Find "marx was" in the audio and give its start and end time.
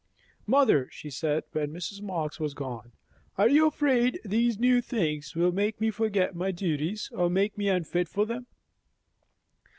2.01-2.55